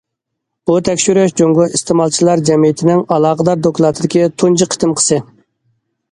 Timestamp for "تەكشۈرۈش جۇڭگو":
0.85-1.65